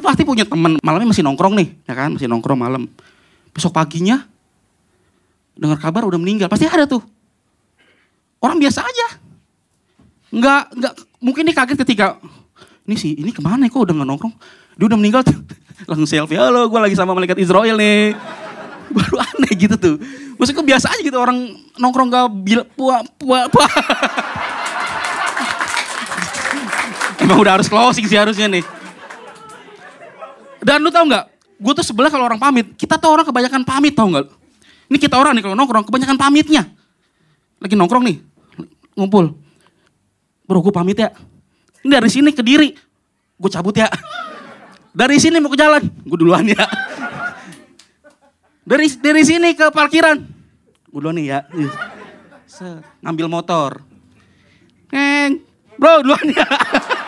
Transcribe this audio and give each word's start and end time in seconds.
lu 0.00 0.08
pasti 0.08 0.24
punya 0.24 0.48
temen 0.48 0.80
malamnya 0.80 1.12
masih 1.12 1.20
nongkrong 1.20 1.52
nih, 1.60 1.68
ya 1.84 1.92
kan? 1.92 2.16
Masih 2.16 2.24
nongkrong 2.24 2.56
malam. 2.56 2.88
Besok 3.52 3.76
paginya 3.76 4.24
dengar 5.60 5.76
kabar 5.76 6.08
udah 6.08 6.16
meninggal, 6.16 6.48
pasti 6.48 6.64
ada 6.64 6.88
tuh. 6.88 7.04
Orang 8.40 8.56
biasa 8.56 8.80
aja. 8.80 9.20
Nggak, 10.32 10.72
nggak, 10.72 10.92
mungkin 11.20 11.44
dia 11.44 11.52
kaget 11.52 11.84
ketika 11.84 12.16
ini 12.88 12.96
sih, 12.96 13.12
ini 13.12 13.28
ke 13.28 13.44
mana 13.44 13.68
ya, 13.68 13.76
kok 13.76 13.84
udah 13.84 13.92
nggak 13.92 14.08
nongkrong? 14.08 14.32
Dia 14.80 14.88
udah 14.88 14.96
meninggal 14.96 15.20
tuh. 15.20 15.36
Langsung 15.92 16.08
selfie, 16.08 16.40
halo 16.40 16.64
gue 16.64 16.80
lagi 16.80 16.96
sama 16.96 17.12
malaikat 17.12 17.36
Israel 17.36 17.76
nih. 17.76 18.16
Baru 18.96 19.20
aneh 19.20 19.52
gitu 19.52 19.76
tuh. 19.76 20.00
Maksudnya 20.40 20.64
biasa 20.64 20.96
aja 20.96 21.04
gitu 21.04 21.20
orang 21.20 21.52
nongkrong 21.76 22.08
gak 22.08 22.32
bila, 22.40 22.64
pua, 22.72 23.04
pua, 23.20 23.52
pua. 23.52 23.68
Emang 27.20 27.36
udah 27.36 27.60
harus 27.60 27.68
closing 27.68 28.08
sih 28.08 28.16
harusnya 28.16 28.48
nih. 28.48 28.79
Dan 30.60 30.84
lu 30.84 30.92
tau 30.92 31.04
nggak? 31.08 31.24
Gue 31.60 31.72
tuh 31.76 31.84
sebelah 31.84 32.08
kalau 32.08 32.24
orang 32.24 32.40
pamit. 32.40 32.72
Kita 32.76 32.96
tuh 32.96 33.12
orang 33.12 33.24
kebanyakan 33.24 33.64
pamit 33.64 33.92
tau 33.92 34.08
nggak? 34.08 34.26
Ini 34.90 34.98
kita 34.98 35.16
orang 35.20 35.38
nih 35.38 35.42
kalau 35.46 35.56
nongkrong 35.56 35.84
kebanyakan 35.86 36.16
pamitnya. 36.18 36.66
Lagi 37.60 37.76
nongkrong 37.76 38.04
nih, 38.08 38.16
ngumpul. 38.96 39.36
Bro 40.50 40.66
gue 40.66 40.74
pamit 40.74 40.98
ya. 40.98 41.14
Ini 41.86 41.94
dari 41.94 42.10
sini 42.10 42.34
ke 42.34 42.42
diri. 42.42 42.74
Gue 43.38 43.50
cabut 43.52 43.72
ya. 43.72 43.86
Dari 44.90 45.22
sini 45.22 45.38
mau 45.38 45.46
ke 45.46 45.54
jalan. 45.54 45.86
Gue 46.02 46.18
duluan 46.18 46.42
ya. 46.42 46.66
Dari 48.66 48.90
dari 48.98 49.22
sini 49.22 49.54
ke 49.54 49.70
parkiran. 49.70 50.18
Gue 50.90 50.98
duluan 50.98 51.14
nih 51.14 51.26
ya. 51.30 51.40
Set, 52.50 52.82
Ngambil 52.98 53.30
motor. 53.30 53.70
Neng. 54.90 55.38
Bro 55.78 56.02
duluan 56.02 56.26
ya. 56.34 56.42